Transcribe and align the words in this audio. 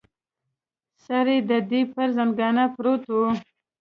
سر 1.03 1.25
یې 1.33 1.37
د 1.49 1.51
دې 1.69 1.81
پر 1.93 2.07
زنګانه 2.17 2.65
پروت 2.75 3.03
و. 3.11 3.19